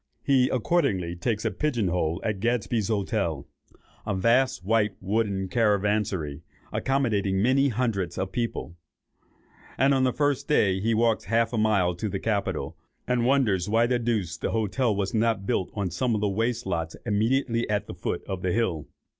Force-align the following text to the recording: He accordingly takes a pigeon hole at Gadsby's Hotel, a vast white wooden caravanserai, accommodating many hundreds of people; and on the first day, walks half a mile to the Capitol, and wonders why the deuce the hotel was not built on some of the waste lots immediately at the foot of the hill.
He 0.23 0.49
accordingly 0.49 1.15
takes 1.15 1.45
a 1.45 1.51
pigeon 1.51 1.89
hole 1.89 2.19
at 2.23 2.39
Gadsby's 2.39 2.87
Hotel, 2.87 3.47
a 4.03 4.15
vast 4.15 4.63
white 4.65 4.95
wooden 4.99 5.47
caravanserai, 5.47 6.41
accommodating 6.73 7.39
many 7.39 7.67
hundreds 7.69 8.17
of 8.17 8.31
people; 8.31 8.75
and 9.77 9.93
on 9.93 10.03
the 10.03 10.11
first 10.11 10.47
day, 10.47 10.81
walks 10.95 11.25
half 11.25 11.53
a 11.53 11.57
mile 11.59 11.93
to 11.93 12.09
the 12.09 12.19
Capitol, 12.19 12.75
and 13.07 13.27
wonders 13.27 13.69
why 13.69 13.85
the 13.85 13.99
deuce 13.99 14.37
the 14.37 14.49
hotel 14.49 14.95
was 14.95 15.13
not 15.13 15.45
built 15.45 15.69
on 15.75 15.91
some 15.91 16.15
of 16.15 16.21
the 16.21 16.27
waste 16.29 16.65
lots 16.65 16.95
immediately 17.05 17.69
at 17.69 17.85
the 17.85 17.93
foot 17.93 18.23
of 18.27 18.41
the 18.41 18.51
hill. 18.51 18.87